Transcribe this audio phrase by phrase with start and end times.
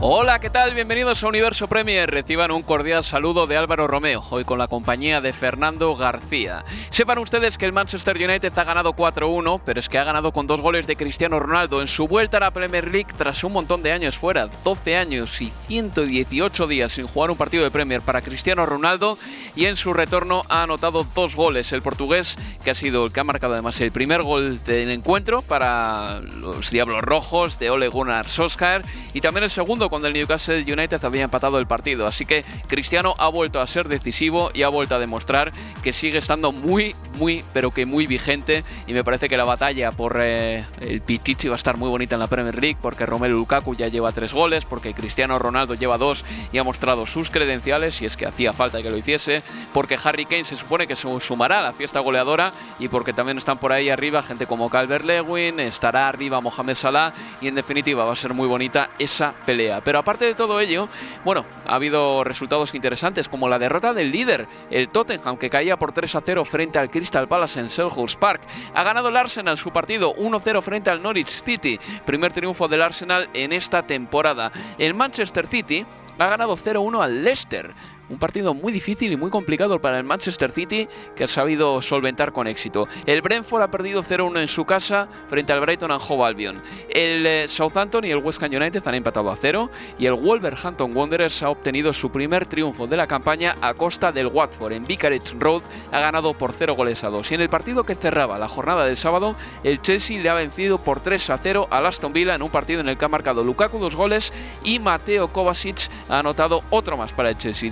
[0.00, 0.74] Hola, ¿qué tal?
[0.74, 2.10] Bienvenidos a Universo Premier.
[2.10, 6.64] Reciban un cordial saludo de Álvaro Romeo, hoy con la compañía de Fernando García.
[6.90, 10.48] Sepan ustedes que el Manchester United ha ganado 4-1, pero es que ha ganado con
[10.48, 13.82] dos goles de Cristiano Ronaldo en su vuelta a la Premier League tras un montón
[13.82, 18.20] de años fuera, 12 años y 118 días sin jugar un partido de Premier para
[18.20, 19.16] Cristiano Ronaldo
[19.54, 21.72] y en su retorno ha anotado dos goles.
[21.72, 25.40] El portugués, que ha sido el que ha marcado además el primer gol del encuentro
[25.40, 30.60] para los Diablos Rojos de Ole Gunnar Solskjaer y también el segundo cuando el Newcastle
[30.60, 32.06] United había empatado el partido.
[32.06, 36.18] Así que Cristiano ha vuelto a ser decisivo y ha vuelto a demostrar que sigue
[36.18, 38.64] estando muy, muy, pero que muy vigente.
[38.86, 42.14] Y me parece que la batalla por eh, el Pichichi va a estar muy bonita
[42.14, 45.98] en la Premier League porque Romelu Lukaku ya lleva tres goles, porque Cristiano Ronaldo lleva
[45.98, 49.42] dos y ha mostrado sus credenciales, y es que hacía falta que lo hiciese,
[49.72, 53.38] porque Harry Kane se supone que se sumará a la fiesta goleadora y porque también
[53.38, 58.04] están por ahí arriba gente como Calvert Lewin, estará arriba Mohamed Salah y en definitiva
[58.04, 59.73] va a ser muy bonita esa pelea.
[59.82, 60.88] Pero aparte de todo ello,
[61.24, 65.92] bueno, ha habido resultados interesantes como la derrota del líder, el Tottenham, que caía por
[65.92, 68.42] 3 a 0 frente al Crystal Palace en Selhurst Park.
[68.74, 73.28] Ha ganado el Arsenal su partido 1-0 frente al Norwich City, primer triunfo del Arsenal
[73.34, 74.52] en esta temporada.
[74.78, 75.86] El Manchester City
[76.18, 77.74] ha ganado 0-1 al Leicester.
[78.10, 82.32] Un partido muy difícil y muy complicado para el Manchester City que ha sabido solventar
[82.32, 82.86] con éxito.
[83.06, 86.62] El Brentford ha perdido 0-1 en su casa frente al Brighton and Hove Albion.
[86.90, 90.94] El eh, Southampton y el West Ham United han empatado a 0 y el Wolverhampton
[90.94, 95.34] Wanderers ha obtenido su primer triunfo de la campaña a costa del Watford en Vicarage
[95.38, 97.30] Road ha ganado por 0 goles a 2.
[97.30, 100.78] Y en el partido que cerraba la jornada del sábado, el Chelsea le ha vencido
[100.78, 103.44] por 3 a 0 al Aston Villa en un partido en el que ha marcado
[103.44, 104.32] Lukaku dos goles
[104.62, 107.70] y Mateo Kovacic ha anotado otro más para el Chelsea.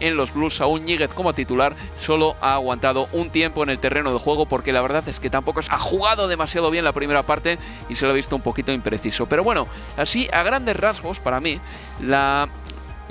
[0.00, 4.12] En los Blues un Ñíguez como titular, solo ha aguantado un tiempo en el terreno
[4.12, 7.58] de juego porque la verdad es que tampoco ha jugado demasiado bien la primera parte
[7.88, 9.26] y se lo ha visto un poquito impreciso.
[9.26, 9.66] Pero bueno,
[9.96, 11.60] así a grandes rasgos para mí,
[12.00, 12.48] la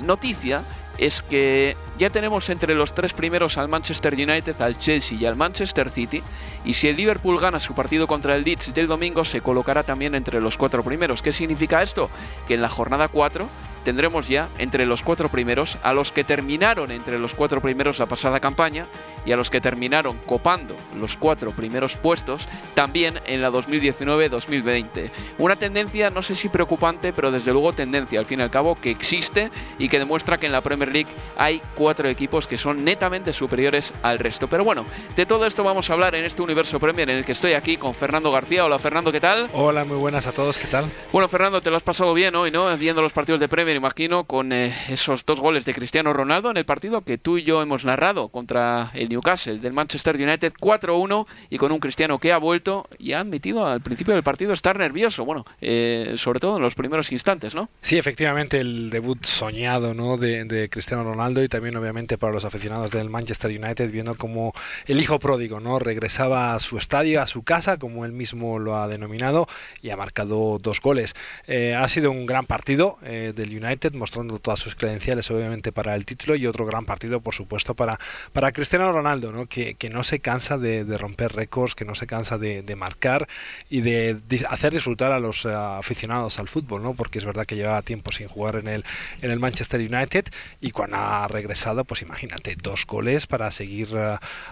[0.00, 0.62] noticia
[0.98, 5.36] es que ya tenemos entre los tres primeros al Manchester United, al Chelsea y al
[5.36, 6.22] Manchester City,
[6.64, 10.14] y si el Liverpool gana su partido contra el Leeds del domingo, se colocará también
[10.14, 11.22] entre los cuatro primeros.
[11.22, 12.10] ¿Qué significa esto?
[12.48, 13.48] Que en la jornada 4
[13.84, 18.06] tendremos ya entre los cuatro primeros a los que terminaron entre los cuatro primeros la
[18.06, 18.86] pasada campaña
[19.26, 25.10] y a los que terminaron copando los cuatro primeros puestos también en la 2019-2020.
[25.38, 28.74] Una tendencia no sé si preocupante, pero desde luego tendencia al fin y al cabo
[28.74, 32.84] que existe y que demuestra que en la Premier League hay cuatro equipos que son
[32.84, 34.48] netamente superiores al resto.
[34.48, 37.32] Pero bueno, de todo esto vamos a hablar en este universo Premier en el que
[37.32, 38.64] estoy aquí con Fernando García.
[38.64, 39.48] Hola Fernando, ¿qué tal?
[39.54, 40.84] Hola, muy buenas a todos, ¿qué tal?
[41.10, 42.76] Bueno Fernando, te lo has pasado bien hoy, ¿no?
[42.76, 46.56] Viendo los partidos de Premier, imagino, con eh, esos dos goles de Cristiano Ronaldo en
[46.56, 51.26] el partido que tú y yo hemos narrado contra el Newcastle del Manchester United 4-1
[51.50, 54.78] y con un Cristiano que ha vuelto y ha admitido al principio del partido estar
[54.78, 57.68] nervioso, bueno, eh, sobre todo en los primeros instantes, ¿no?
[57.82, 60.16] Sí, efectivamente, el debut soñado ¿no?
[60.16, 64.52] de, de, Cristiano Ronaldo y también obviamente para los aficionados del Manchester United viendo como
[64.86, 68.88] el hijo pródigo no regresaba su estadio, a su casa, como él mismo lo ha
[68.88, 69.48] denominado,
[69.82, 71.14] y ha marcado dos goles.
[71.46, 75.94] Eh, ha sido un gran partido eh, del United, mostrando todas sus credenciales obviamente para
[75.94, 77.98] el título y otro gran partido por supuesto para,
[78.32, 79.46] para Cristiano Ronaldo, ¿no?
[79.46, 83.28] Que, que no se cansa de, romper récords, que no se cansa de, marcar
[83.70, 84.16] y de,
[84.48, 86.94] hacer disfrutar a los eh, aficionados al fútbol, ¿no?
[86.94, 88.84] porque es verdad que llevaba tiempo sin jugar en el,
[89.22, 90.26] en el Manchester United
[90.60, 93.88] y cuando ha regresado, pues imagínate, dos goles para seguir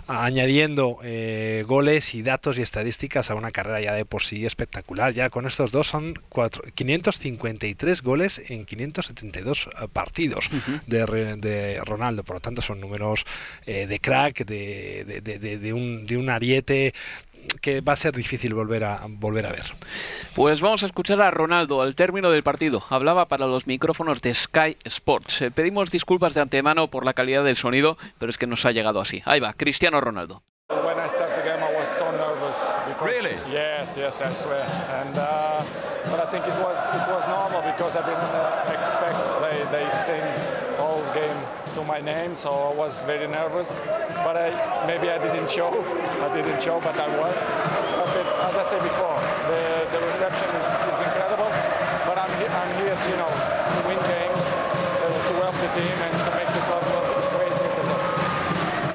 [0.06, 0.98] añadiendo
[1.66, 5.12] goles y datos y estadísticas a una carrera ya de por sí espectacular.
[5.12, 10.48] Ya con estos dos son cuatro, 553 goles en 572 partidos
[10.86, 13.24] de, de, Ronaldo, por lo tanto son números
[13.66, 16.94] de crack, de, de, de, un, de un ariete
[17.60, 19.64] que va a ser difícil volver a volver a ver.
[20.34, 22.84] Pues vamos a escuchar a Ronaldo al término del partido.
[22.88, 25.42] Hablaba para los micrófonos de Sky Sports.
[25.42, 28.72] Eh, pedimos disculpas de antemano por la calidad del sonido, pero es que nos ha
[28.72, 29.22] llegado así.
[29.24, 30.42] Ahí va, Cristiano Ronaldo.
[30.86, 32.58] When I started the game, I was so nervous
[32.88, 34.64] because really, yes, yes, I swear.
[35.00, 35.64] And uh,
[36.10, 39.86] but I think it was it was normal because I didn't uh, expect they they
[40.06, 40.24] sing
[40.80, 41.38] all game
[41.74, 43.74] to my name, so I was very nervous.
[44.24, 44.48] But I,
[44.86, 45.70] maybe I didn't show.
[46.26, 47.36] I didn't show, but I was.
[47.96, 49.18] But it, as I said before,
[49.48, 50.68] the, the reception is,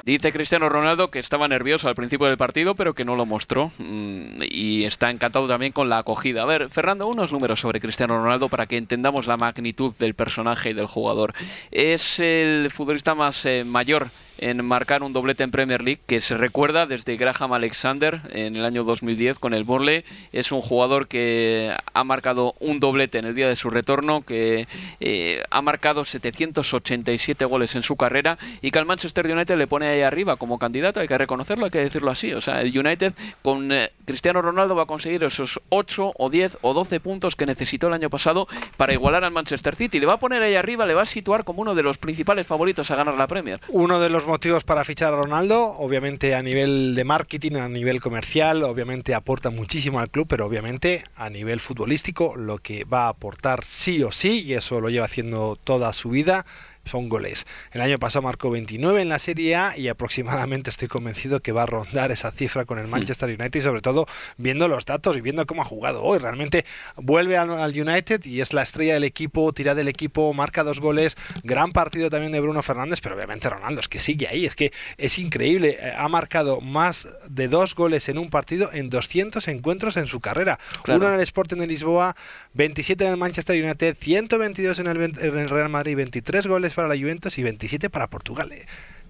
[0.08, 3.72] Dice Cristiano Ronaldo que estaba nervioso al principio del partido, pero que no lo mostró.
[3.76, 6.44] Mm, y está encantado también con la acogida.
[6.44, 10.70] A ver, Fernando, unos números sobre Cristiano Ronaldo para que entendamos la magnitud del personaje
[10.70, 11.34] y del jugador.
[11.70, 16.36] Es el futbolista más eh, mayor en marcar un doblete en Premier League que se
[16.36, 20.04] recuerda desde Graham Alexander en el año 2010 con el Burnley.
[20.32, 24.66] Es un jugador que ha marcado un doblete en el día de su retorno, que
[25.00, 29.86] eh, ha marcado 787 goles en su carrera y que al Manchester United le pone
[29.86, 32.32] ahí arriba como candidato, hay que reconocerlo, hay que decirlo así.
[32.32, 33.12] O sea, el United
[33.42, 37.46] con eh, Cristiano Ronaldo va a conseguir esos 8 o 10 o 12 puntos que
[37.46, 40.00] necesitó el año pasado para igualar al Manchester City.
[40.00, 42.46] Le va a poner ahí arriba, le va a situar como uno de los principales
[42.46, 43.60] favoritos a ganar la Premier.
[43.68, 48.00] Uno de los motivos para fichar a Ronaldo, obviamente a nivel de marketing, a nivel
[48.00, 53.08] comercial, obviamente aporta muchísimo al club, pero obviamente a nivel futbolístico lo que va a
[53.08, 56.46] aportar sí o sí, y eso lo lleva haciendo toda su vida,
[56.88, 57.46] son goles.
[57.72, 61.62] El año pasado marcó 29 en la Serie A y aproximadamente estoy convencido que va
[61.62, 62.88] a rondar esa cifra con el.
[62.88, 64.06] Manchester United sobre todo
[64.36, 66.18] viendo los datos y viendo cómo ha jugado hoy.
[66.18, 66.64] Realmente
[66.96, 71.16] vuelve al, United y es la estrella del equipo, tira del equipo, marca dos goles,
[71.42, 74.72] gran partido también de Bruno Fernández, pero obviamente Ronaldo es que sigue ahí, es que
[74.96, 75.78] es increíble.
[75.80, 80.20] Eh, ha marcado más de dos goles en un partido en 200 encuentros en su
[80.20, 80.58] carrera.
[80.86, 82.16] Uno en el Sporting de Lisboa,
[82.54, 86.86] 27 en el Manchester United, 122 en el, en el Real Madrid, 23 goles para
[86.86, 88.52] la Juventus y 27 para Portugal.
[88.52, 88.64] Eh,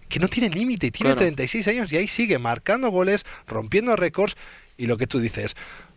[0.08, 4.38] que no tiene límite, tiene 36 años y ahí sigue marcando goles, rompiendo récords
[4.78, 5.54] y lo que tú dices,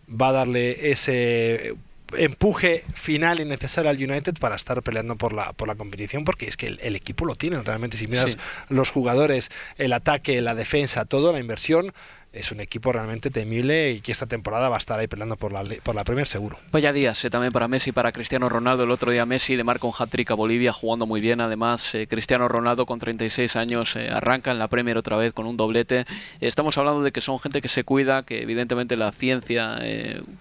[0.10, 1.74] va a darle ese
[2.18, 6.46] empuje final y necesario al United para estar peleando por la por la competición porque
[6.46, 11.06] es que el, equipo lo tiene realmente si miras los jugadores el ataque la defensa
[11.06, 11.94] todo la inversión
[12.34, 15.52] es un equipo realmente temible y que esta temporada va a estar ahí peleando por
[15.52, 16.60] la, por la Premier seguro.
[16.72, 18.86] Vaya días eh, también para Messi, para Cristiano Ronaldo.
[18.86, 21.42] El otro día Messi le marca un hat-trick a Bolivia jugando muy bien.
[21.42, 25.46] Además, eh, Cristiano Ronaldo con 36 años eh, arranca en la Premier otra vez con
[25.46, 26.06] un doblete.
[26.40, 29.80] Estamos hablando de que son gente que se cuida, que evidentemente la ciencia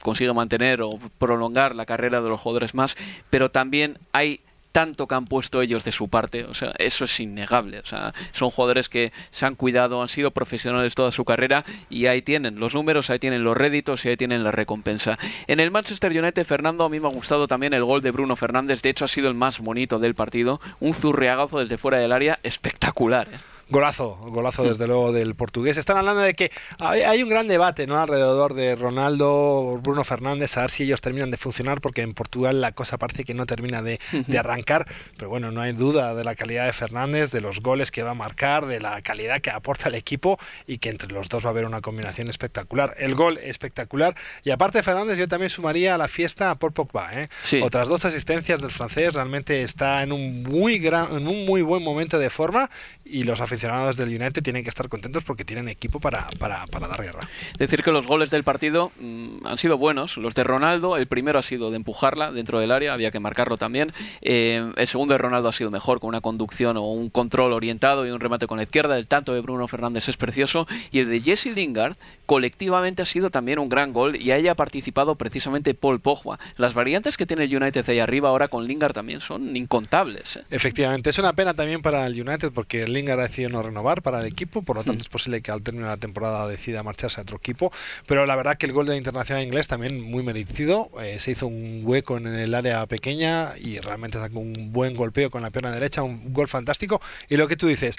[0.02, 2.96] consigue mantener o prolongar la carrera de los jugadores más,
[3.30, 4.40] pero también hay
[4.72, 8.14] tanto que han puesto ellos de su parte, o sea, eso es innegable, o sea,
[8.32, 12.60] son jugadores que se han cuidado, han sido profesionales toda su carrera y ahí tienen
[12.60, 15.18] los números, ahí tienen los réditos y ahí tienen la recompensa.
[15.46, 18.36] En el Manchester United, Fernando, a mí me ha gustado también el gol de Bruno
[18.36, 22.12] Fernández, de hecho ha sido el más bonito del partido, un zurriagazo desde fuera del
[22.12, 23.28] área espectacular.
[23.32, 23.49] ¿eh?
[23.70, 25.76] Golazo, golazo desde luego del portugués.
[25.76, 26.50] Están hablando de que
[26.80, 28.00] hay un gran debate ¿no?
[28.00, 32.60] alrededor de Ronaldo, Bruno Fernández, a ver si ellos terminan de funcionar, porque en Portugal
[32.60, 34.00] la cosa parece que no termina de,
[34.36, 34.88] arrancar.
[35.16, 38.10] Pero bueno, no hay duda de la calidad de Fernández, de los goles que va
[38.10, 41.50] a marcar, de la calidad que aporta el equipo y que entre los dos va
[41.50, 42.96] a haber una combinación espectacular.
[42.98, 44.16] El gol espectacular.
[44.42, 47.10] Y aparte de Fernández, yo también sumaría a la fiesta a Paul Pogba.
[47.12, 47.28] ¿eh?
[47.62, 51.84] Otras dos asistencias del francés, realmente está en un muy, gran, en un muy buen
[51.84, 52.68] momento de forma
[53.04, 56.66] y los aficionados aficionados del United tienen que estar contentos porque tienen equipo para, para,
[56.68, 57.28] para dar guerra.
[57.58, 60.16] Decir que los goles del partido mm, han sido buenos.
[60.16, 63.58] Los de Ronaldo, el primero ha sido de empujarla dentro del área, había que marcarlo
[63.58, 63.92] también.
[64.22, 68.06] Eh, el segundo de Ronaldo ha sido mejor, con una conducción o un control orientado
[68.06, 68.96] y un remate con la izquierda.
[68.96, 70.66] El tanto de Bruno Fernández es precioso.
[70.90, 71.96] Y el de Jesse Lingard
[72.30, 76.38] colectivamente ha sido también un gran gol y ahí ha participado precisamente Paul Pogba.
[76.58, 80.36] Las variantes que tiene el United ahí arriba ahora con Lingard también son incontables.
[80.36, 80.44] ¿eh?
[80.48, 84.20] Efectivamente, es una pena también para el United porque Lingard ha decidido no renovar para
[84.20, 85.02] el equipo, por lo tanto mm.
[85.02, 87.72] es posible que al término de la temporada decida marcharse a otro equipo,
[88.06, 91.48] pero la verdad que el gol del internacional inglés también muy merecido, eh, se hizo
[91.48, 95.72] un hueco en el área pequeña y realmente sacó un buen golpeo con la pierna
[95.72, 97.96] derecha, un gol fantástico y lo que tú dices,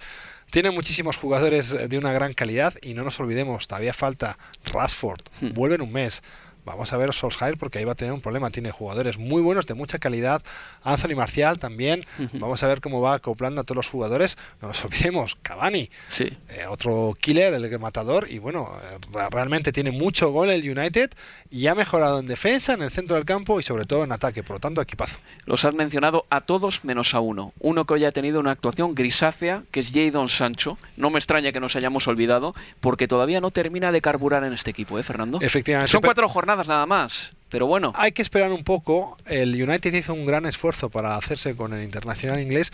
[0.52, 5.54] tiene muchísimos jugadores de una gran calidad y no nos olvidemos, todavía falta Rashford, hmm.
[5.54, 6.22] vuelve en un mes.
[6.66, 8.50] Vamos a ver Solskjaer porque ahí va a tener un problema.
[8.50, 10.42] Tiene jugadores muy buenos, de mucha calidad.
[10.84, 12.02] Anthony Marcial también.
[12.34, 14.38] Vamos a ver cómo va acoplando a todos los jugadores.
[14.62, 15.90] No nos olvidemos, Cavani.
[16.08, 16.32] Sí.
[16.50, 18.28] Eh, otro killer, el matador.
[18.30, 18.98] Y bueno, eh,
[19.32, 21.12] realmente tiene mucho gol el United
[21.50, 24.44] y ha mejorado en defensa, en el centro del campo y sobre todo en ataque.
[24.44, 25.18] Por lo tanto, equipazo.
[25.46, 27.54] Los has mencionado a todos menos a uno.
[27.60, 30.78] Uno que hoy ha tenido una actuación grisácea, que es Jadon Sancho.
[30.96, 34.70] No me extraña que nos hayamos olvidado porque todavía no termina de carburar en este
[34.70, 35.40] equipo, ¿eh, Fernando?
[35.42, 35.92] Efectivamente.
[35.92, 37.32] Son cuatro jornadas nada más.
[37.52, 37.92] Pero bueno.
[37.96, 39.18] Hay que esperar un poco.
[39.26, 42.72] El United hizo un gran esfuerzo para hacerse con el internacional inglés.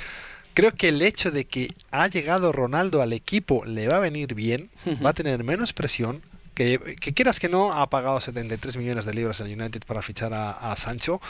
[0.54, 4.34] Creo que el hecho de que ha llegado Ronaldo al equipo le va a venir
[4.34, 4.70] bien,
[5.06, 6.22] va a tener menos presión.
[6.54, 6.80] Que,
[7.14, 11.22] quieras que no, ha pagado 73 millones de libras el United para fichar a, Sancho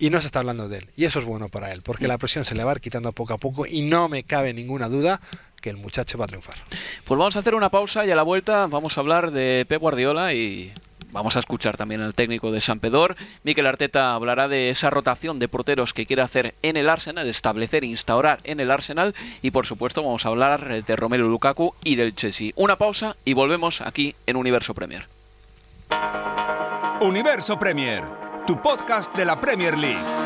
[0.00, 0.88] y no se está hablando de él.
[0.96, 3.12] Y eso es bueno para él, porque la presión se le va a ir quitando
[3.12, 5.20] poco a poco y no me cabe ninguna duda
[5.60, 6.56] que el muchacho va a triunfar.
[7.04, 9.80] Pues vamos a hacer una pausa y a la vuelta vamos a hablar de Pep
[9.80, 10.72] Guardiola y
[11.16, 13.16] Vamos a escuchar también al técnico de San Pedor.
[13.42, 17.84] Miquel Arteta hablará de esa rotación de porteros que quiere hacer en el Arsenal, establecer
[17.84, 19.14] e instaurar en el Arsenal.
[19.40, 22.52] Y por supuesto vamos a hablar de Romelu Lukaku y del Chelsea.
[22.54, 25.06] Una pausa y volvemos aquí en Universo Premier.
[27.00, 28.04] Universo Premier,
[28.46, 30.25] tu podcast de la Premier League.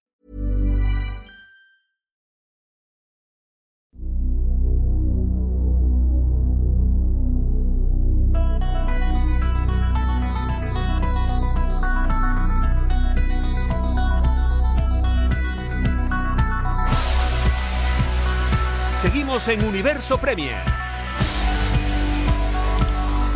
[19.31, 20.57] En Universo Premier.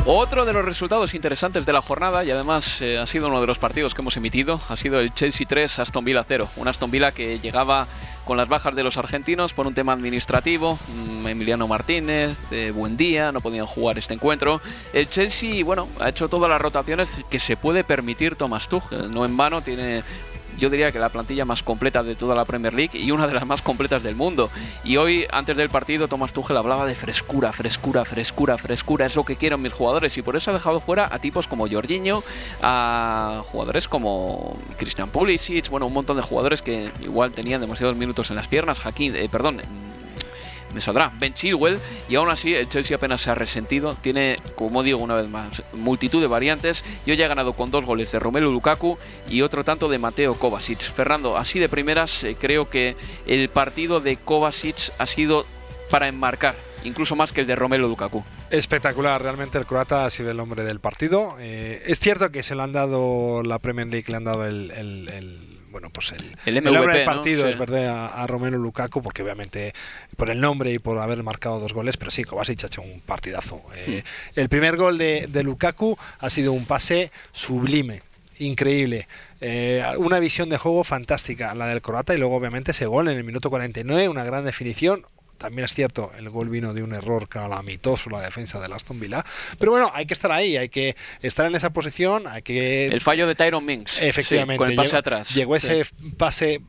[0.05, 3.47] Otro de los resultados interesantes de la jornada y además eh, ha sido uno de
[3.47, 6.49] los partidos que hemos emitido ha sido el Chelsea 3 Aston Villa 0.
[6.57, 7.87] Un Aston Villa que llegaba
[8.25, 10.77] con las bajas de los argentinos por un tema administrativo.
[10.89, 14.59] Mm, Emiliano Martínez, de buen día, no podían jugar este encuentro.
[14.91, 19.09] El Chelsea, bueno, ha hecho todas las rotaciones que se puede permitir Thomas Tuchel.
[19.09, 20.03] No en vano tiene
[20.57, 23.33] yo diría que la plantilla más completa de toda la Premier League y una de
[23.33, 24.49] las más completas del mundo.
[24.83, 29.25] Y hoy, antes del partido, Thomas Tuchel hablaba de frescura, frescura, frescura, frescura, es lo
[29.25, 32.23] que quieren mis jugadores y por eso ha dejado fuera a tipos como Jorginho,
[32.61, 38.29] a jugadores como Christian Pulisic, bueno, un montón de jugadores que igual tenían demasiados minutos
[38.29, 39.61] en las piernas, eh, perdón,
[40.75, 41.79] me saldrá Ben Chilwell
[42.09, 43.95] y aún así el Chelsea apenas se ha resentido.
[43.95, 47.85] Tiene, como digo una vez más, multitud de variantes y hoy ha ganado con dos
[47.85, 48.97] goles de Romelu Lukaku
[49.29, 50.81] y otro tanto de Mateo Kovacic.
[50.81, 55.45] Fernando, así de primeras eh, creo que el partido de Kovacic ha sido
[55.89, 58.23] para enmarcar, incluso más que el de Romelu Lukaku.
[58.49, 61.35] Espectacular, realmente el croata ha sido el hombre del partido.
[61.39, 65.54] Eh, es cierto que se le han dado la Premier League, le han dado el,
[65.75, 67.05] bueno, pues el, El MVP, del ¿no?
[67.05, 67.49] partido, Sí.
[67.49, 69.73] es verdad, a, a Romelu Lukaku, porque obviamente
[70.15, 73.01] por el nombre y por haber marcado dos goles, pero sí, Kovacic ha hecho un
[73.01, 73.61] partidazo.
[73.75, 74.01] Eh,
[74.35, 78.01] El primer gol de, de Lukaku ha sido un pase sublime,
[78.39, 79.07] increíble.
[79.41, 83.17] Eh, una visión de juego fantástica, la del croata, y luego obviamente ese gol en
[83.17, 85.05] el minuto 49, una gran definición.
[85.37, 89.23] También es cierto, el gol vino de un error calamitoso la defensa del Aston Villa.
[89.59, 93.01] Pero bueno, hay que estar ahí, hay que estar en esa posición, hay que El
[93.01, 94.01] fallo de Tyron Mings.
[94.01, 94.53] Efectivamente.
[94.53, 95.29] Sí, con el pase llegó, atrás.
[95.35, 95.67] Llegó Sí.
[95.67, 96.61] ese pase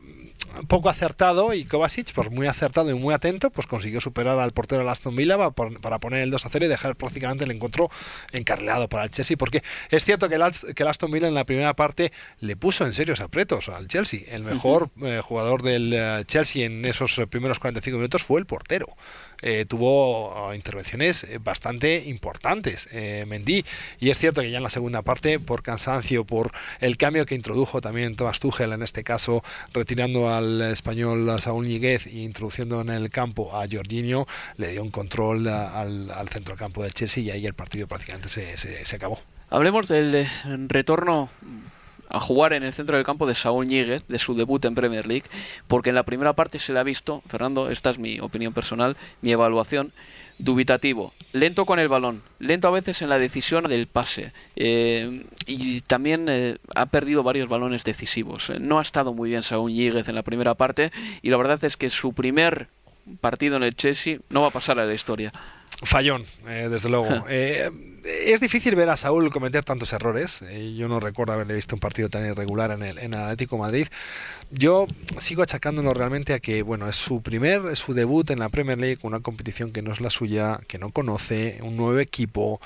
[0.66, 4.80] poco acertado y Kovacic, por muy acertado y muy atento, pues consiguió superar al portero
[4.80, 7.90] del Aston Villa para poner el 2 a 0 y dejar prácticamente el encuentro
[8.32, 9.36] encarrilado para el Chelsea.
[9.36, 10.42] Porque es cierto que el,
[10.74, 14.20] que el Aston Villa en la primera parte le puso en serios apretos al Chelsea.
[14.28, 18.46] El mejor eh, jugador del eh, Chelsea en esos eh, primeros 45 minutos fue el
[18.46, 18.96] portero.
[19.42, 23.64] Eh, tuvo eh, intervenciones eh, bastante importantes eh, Mendy.
[24.00, 27.34] Y es cierto que ya en la segunda parte por cansancio por el cambio que
[27.34, 32.88] introdujo también Thomas Tuchel en este caso retirando al español Saúl Ñíguez e introduciendo en
[32.90, 34.26] el campo a Jorginho
[34.56, 38.84] le dio un control al centrocampo del Chelsea y ahí el partido prácticamente se, se-
[38.84, 39.20] se acabó.
[39.50, 40.28] Hablemos del eh,
[40.68, 41.28] retorno
[42.08, 45.06] a jugar en el centro del campo de Saúl Ñíguez, de su debut en Premier
[45.06, 45.24] League,
[45.66, 48.96] porque en la primera parte se le ha visto, Fernando, esta es mi opinión personal,
[49.22, 49.92] mi evaluación,
[50.38, 55.80] dubitativo, lento con el balón, lento a veces en la decisión del pase eh, y
[55.80, 58.50] también eh, ha perdido varios balones decisivos.
[58.50, 61.62] Eh, No ha estado muy bien Saúl Ñíguez en la primera parte y la verdad
[61.64, 62.68] es que su primer
[63.20, 65.32] partido en el Chelsea no va a pasar a la historia.
[65.84, 67.08] Fallón, eh, desde luego.
[68.06, 70.42] Es difícil ver a Saúl cometer tantos errores.
[70.42, 73.88] Eh, yo no recuerdo haberle visto un partido tan irregular en el, Atlético Madrid.
[74.52, 74.86] Yo
[75.18, 78.78] sigo achacándolo realmente a que, bueno, es su primer, es su debut en la Premier
[78.78, 82.60] League, una competición que no es la suya, que no conoce, un nuevo equipo,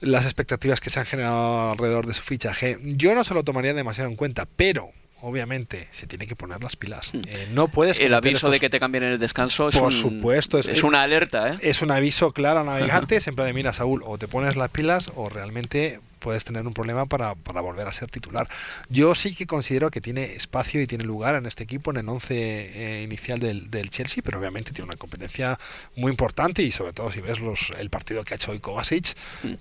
[0.00, 2.78] las expectativas que se han generado alrededor de su fichaje.
[2.82, 4.90] Yo no se lo tomaría demasiado en cuenta, pero
[5.22, 7.10] obviamente se tiene que poner las pilas.
[7.14, 8.02] Eh, no puedes Hmm.
[8.02, 10.82] El aviso de que te cambien en el descanso es, Por un- supuesto, es- es
[10.82, 11.56] una alerta, ¿eh?
[11.62, 12.64] es un aviso claro a
[13.08, 16.74] navegantes, siempre de mira Saúl, o te pones las pilas o realmente puedes tener un
[16.74, 18.46] problema para, para volver a ser titular.
[18.88, 22.08] Yo sí que considero que tiene espacio y tiene lugar en este equipo, en el
[22.08, 25.58] 11 eh, inicial del, del Chelsea, pero obviamente tiene una competencia
[25.96, 29.14] muy importante y sobre todo si ves los, el partido que ha hecho hoy Kovacic,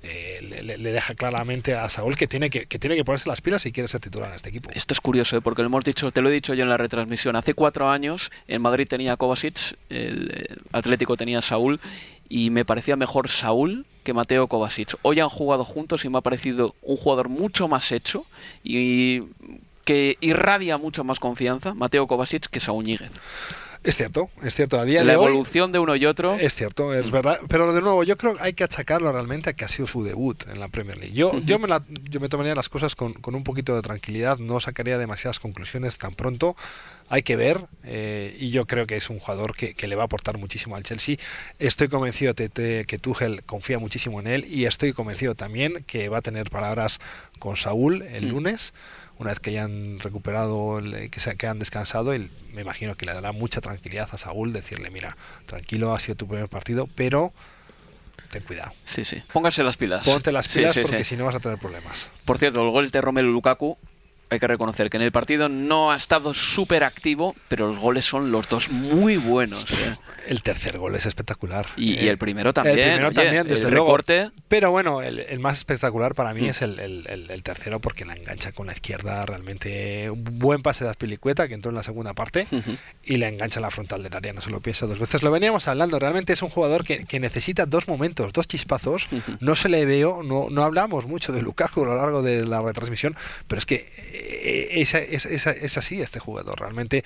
[0.04, 3.42] eh, le, le- deja claramente a Saúl que tiene que, que tiene que ponerse las
[3.42, 4.70] pilas si quiere ser titular en este equipo.
[4.74, 5.42] Esto es curioso, ¿eh?
[5.42, 7.36] porque lo hemos dicho, te lo he dicho yo en la retransmisión.
[7.36, 11.80] Hace cuatro años en Madrid tenía Kovacic, el Atlético tenía Saúl,
[12.30, 14.96] y me parecía mejor Saúl que Mateo Kovacic.
[15.02, 18.26] Hoy han jugado juntos y me ha parecido un jugador mucho más hecho
[18.64, 19.24] y
[19.84, 23.12] que irradia mucho más confianza, Mateo Kovacic, que Saúl Ñíguez.
[23.84, 24.80] Es cierto, es cierto.
[24.80, 26.34] A día La de hoy, evolución de uno y otro.
[26.34, 27.40] Es cierto, es verdad.
[27.48, 30.04] Pero de nuevo, yo creo que hay que achacarlo realmente a que ha sido su
[30.04, 31.14] debut en la Premier League.
[31.16, 34.38] Yo, yo, me, la- yo me tomaría las cosas con, con un poquito de tranquilidad,
[34.40, 36.56] no sacaría demasiadas conclusiones tan pronto.
[37.10, 40.02] Hay que ver, eh, y yo creo que es un jugador que, que le va
[40.04, 41.16] a aportar muchísimo al Chelsea.
[41.58, 46.18] Estoy convencido de que Tuchel confía muchísimo en él y estoy convencido también que va
[46.18, 47.00] a tener palabras
[47.40, 48.30] con Saúl el Mm.
[48.32, 48.74] lunes
[49.20, 50.80] una vez que hayan recuperado,
[51.12, 52.12] que, se, que han descansado,
[52.54, 56.28] me imagino que le dará mucha tranquilidad a Saúl decirle, mira, tranquilo, ha sido tu
[56.28, 57.34] primer partido, pero
[58.32, 58.74] ten cuidado.
[58.84, 59.24] Sí, sí.
[59.32, 60.06] Póngase las pilas.
[60.06, 61.04] Ponte las Sí, pilas sí, porque sí.
[61.06, 62.10] si no vas a tener problemas.
[62.26, 63.78] Por cierto, el gol de Romelu Lukaku,
[64.30, 68.06] hay que reconocer que en el partido no ha estado súper activo, pero los goles
[68.06, 69.70] son los dos muy buenos.
[69.72, 69.96] ¿eh?
[70.28, 71.66] El tercer gol es espectacular.
[71.78, 72.78] Y, y el primero también.
[72.78, 73.86] El primero oye, también, desde el luego.
[73.88, 74.32] recorte.
[74.50, 76.46] Pero bueno, el, el más espectacular para mí Mm.
[76.50, 80.62] es el, el- el- el tercero porque la engancha con la izquierda realmente un buen
[80.62, 82.48] pase de Azpilicueta que entró en la segunda parte
[83.06, 85.24] y la engancha en la frontal del área, no se lo piensa dos veces.
[85.24, 89.08] Lo veníamos hablando, realmente es un jugador que, que necesita dos momentos, dos chispazos.
[89.40, 92.62] No se le veo, no, no hablamos mucho de Lukaku a lo largo de la
[92.62, 93.16] retransmisión,
[93.48, 96.60] pero es que eh, esa- es, es- es así este jugador.
[96.60, 97.04] Realmente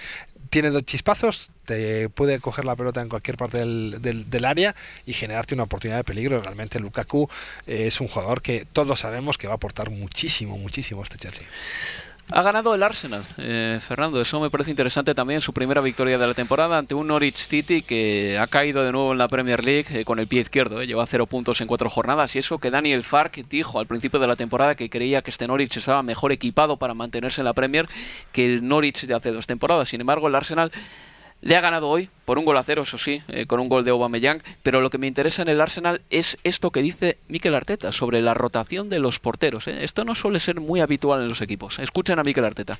[0.49, 4.75] tiene dos chispazos, te puede coger la pelota en cualquier parte del, del- del área
[5.05, 6.41] y generarte una oportunidad de peligro.
[6.41, 7.29] Realmente Lukaku
[7.67, 11.17] eh, es un jugador que todos sabemos que va a aportar muchísimo, muchísimo a este
[11.17, 11.45] Chelsea.
[12.33, 14.21] Ha ganado el Arsenal, eh, Fernando.
[14.21, 15.41] Eso me parece interesante también.
[15.41, 19.11] Su primera victoria de la temporada ante un Norwich City que ha caído de nuevo
[19.11, 20.81] en la Premier League eh, con el pie izquierdo.
[20.81, 20.87] eh.
[20.87, 22.33] Lleva cero puntos en cuatro jornadas.
[22.37, 25.45] Y eso que Daniel Fark dijo al principio de la temporada que creía que este
[25.45, 27.89] Norwich estaba mejor equipado para mantenerse en la Premier
[28.31, 29.89] que el Norwich de hace dos temporadas.
[29.89, 30.71] Sin embargo, el Arsenal
[31.41, 33.83] le ha ganado hoy por un gol a cero, eso sí, eh, con un gol
[33.83, 34.41] de Aubameyang.
[34.63, 38.21] Pero lo que me interesa en el Arsenal es esto que dice Mikel Arteta sobre
[38.21, 39.67] la rotación de los porteros.
[39.67, 39.83] eh.
[39.83, 41.79] Esto no suele ser muy habitual en los equipos.
[41.79, 42.77] Escuchen a Mikel Arteta.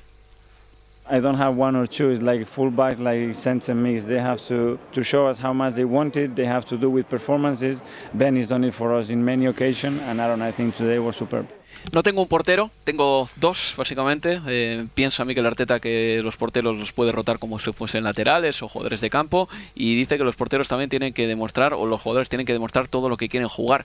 [1.10, 2.10] I don't have one or two.
[2.10, 4.06] It's like fullbacks, like center mix.
[4.06, 6.36] They have to, to show us how much they want it.
[6.36, 7.80] They have to do with performances.
[8.14, 11.16] Ben has done it for us in many occasions, and Aaron, I think today was
[11.16, 11.46] superb.
[11.90, 14.40] No tengo un portero, tengo dos, básicamente.
[14.46, 18.68] Eh, piensa Mikel Arteta que los porteros los puede rotar como si fuesen laterales o
[18.68, 19.48] jugadores de campo.
[19.74, 22.86] Y dice que los porteros también tienen que demostrar, o los jugadores tienen que demostrar
[22.86, 23.84] todo lo que quieren jugar.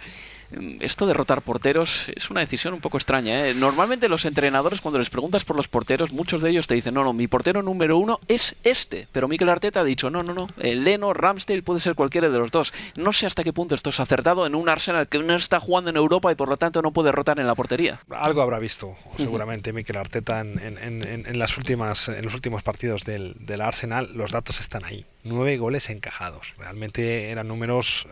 [0.51, 3.47] Mm, esto de rotar porteros es una decisión un poco extraña.
[3.47, 3.53] ¿eh?
[3.53, 7.03] Normalmente los entrenadores cuando les preguntas por los porteros, muchos de ellos te dicen, no,
[7.03, 9.07] no, mi portero número uno es este.
[9.11, 12.37] Pero Mikel Arteta ha dicho, no, no, no, el Leno, Ramsdale puede ser cualquiera de
[12.37, 12.73] los dos.
[12.95, 15.89] No sé hasta qué punto esto es acertado en un Arsenal que no está jugando
[15.89, 17.99] en Europa y por lo tanto no puede rotar en la portería.
[18.09, 23.61] Algo habrá visto seguramente Mikel Arteta en, las últimas, en los últimos partidos del, del
[23.61, 24.09] Arsenal.
[24.13, 25.05] Los datos están ahí.
[25.23, 26.53] Nueve goles encajados.
[26.57, 28.07] Realmente eran números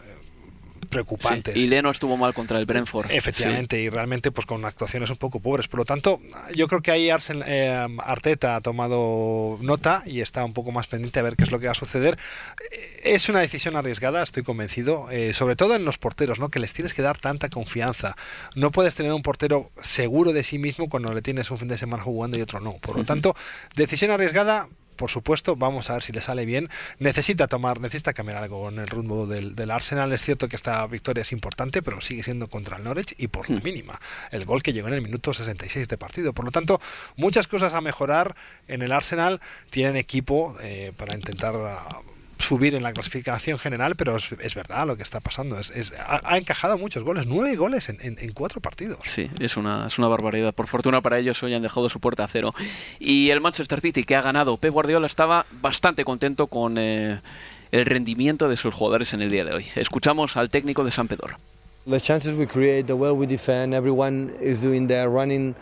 [0.86, 1.56] eh, preocupantes.
[1.56, 3.12] y Leno estuvo mal contra el Brentford.
[3.12, 5.67] Efectivamente, y realmente pues con actuaciones un poco pobres.
[5.67, 6.19] Por lo tanto,
[6.54, 11.19] yo creo que ahí eh, Arteta ha tomado nota y está un poco más pendiente
[11.19, 12.17] a ver qué es lo que va a suceder.
[13.04, 16.50] Es una decisión arriesgada, estoy convencido, eh, sobre todo en los porteros, ¿no?
[16.50, 18.15] que les tienes que dar tanta confianza.
[18.56, 21.78] No puedes tener un portero seguro de sí mismo cuando le tienes un fin de
[21.78, 22.74] semana jugando y otro no.
[22.74, 23.36] Por lo tanto,
[23.76, 26.69] decisión arriesgada, por supuesto, vamos a ver si le sale bien.
[26.99, 30.13] Necesita tomar, necesita cambiar algo en el rumbo del, Arsenal.
[30.13, 33.49] Es cierto que esta victoria es importante, pero sigue siendo contra el Norwich y por
[33.49, 33.63] la hmm.
[33.63, 33.99] mínima.
[34.31, 36.34] El gol que llegó en el minuto 66 de partido.
[36.34, 36.79] Por lo tanto,
[37.15, 38.36] muchas cosas a mejorar
[38.67, 39.41] en el Arsenal.
[39.69, 41.55] Tienen equipo eh, para intentar
[42.38, 45.60] subir en la clasificación general, pero es, verdad lo que está pasando.
[45.60, 49.00] Es, ha, encajado muchos goles, nueve goles en, en, cuatro partidos.
[49.06, 50.54] Sí, es una, es una barbaridad.
[50.54, 52.54] Por fortuna para ellos hoy han dejado su puerta a cero.
[53.00, 57.19] Y el Manchester City que ha ganado, Pep Guardiola estaba bastante contento con eh,
[57.71, 59.65] el rendimiento de sus jugadores en el día de hoy.
[59.76, 61.36] Escuchamos al técnico de San Pedro.
[61.88, 65.56] The chances we create, the way we defend, everyone is doing their running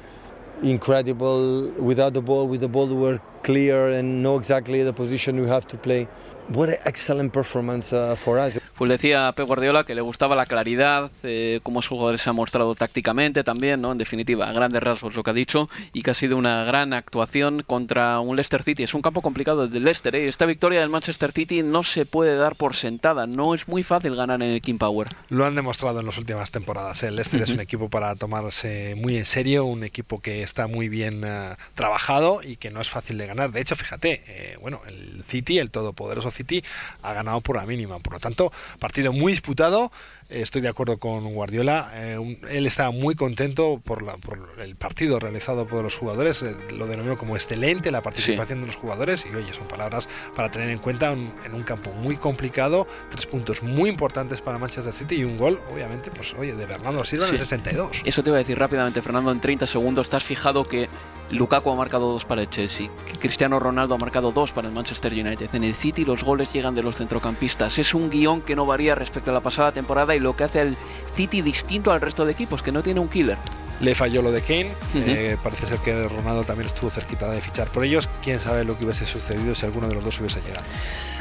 [0.61, 1.69] incredible.
[1.77, 5.67] Without the ball, with the ball, we're clear and know exactly the position we have
[5.67, 6.07] to play.
[6.49, 8.57] What an excellent performance uh, for us.
[8.77, 12.33] Pues decía Pep Guardiola que le gustaba la claridad, eh, cómo su jugador se ha
[12.33, 13.91] mostrado tácticamente también, ¿no?
[13.91, 16.93] En definitiva, a grandes rasgos lo que ha dicho y que ha sido una gran
[16.93, 18.83] actuación contra un Leicester City.
[18.83, 20.27] Es un campo complicado el de Leicester, ¿eh?
[20.27, 24.15] Esta victoria del Manchester City no se puede dar por sentada, no es muy fácil
[24.15, 25.09] ganar en el King Power.
[25.29, 27.03] Lo han demostrado en las últimas temporadas.
[27.03, 27.07] ¿eh?
[27.07, 30.89] El Leicester es un equipo para tomarse muy en serio, un equipo que está muy
[30.89, 33.51] bien uh, trabajado y que no es fácil de ganar.
[33.51, 36.63] De hecho, fíjate, eh, bueno, el City, el todopoderoso City,
[37.01, 37.99] ha ganado por la mínima.
[37.99, 39.91] Por lo tanto, partido muy disputado
[40.33, 41.91] estoy de acuerdo con Guardiola.
[41.93, 46.41] Eh, él estaba muy contento por, la, por, el partido realizado por los jugadores.
[46.43, 49.25] Eh, lo denominó como excelente la participación de los jugadores.
[49.25, 52.87] Y oye, son palabras para tener en cuenta en un campo muy complicado.
[53.09, 57.03] Tres puntos muy importantes para Manchester City y un gol, obviamente, pues oye, de Bernardo
[57.03, 58.01] Silva en el 62.
[58.03, 60.07] Eso te iba a decir rápidamente, Fernando, en 30 segundos.
[60.07, 60.89] ¿Estás fijado que
[61.31, 62.89] Lukaku ha marcado dos para el Chelsea?
[63.05, 65.49] Que Cristiano Ronaldo ha marcado dos para el Manchester United.
[65.53, 67.77] En el City los goles llegan de los centrocampistas.
[67.77, 70.59] Es un guion que no varía respecto a la pasada temporada y lo que hace
[70.61, 70.77] al
[71.15, 73.37] City distinto al resto de equipos, que no tiene un killer.
[73.79, 77.67] Le falló lo de Kane, eh, parece ser que Ronaldo también estuvo cerquita de fichar
[77.67, 78.07] por ellos.
[78.23, 80.63] Quién sabe lo que hubiese sucedido si alguno de los dos hubiese llegado.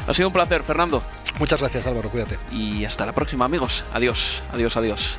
[0.07, 1.03] Ha sido un placer, Fernando.
[1.38, 2.38] Muchas gracias, Álvaro, cuídate.
[2.53, 3.85] Y hasta la próxima, amigos.
[3.93, 5.19] Adiós, adiós, adiós.